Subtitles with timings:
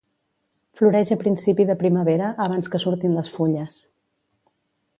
[0.79, 3.77] Floreix a principi de primavera abans que surtin les fulles.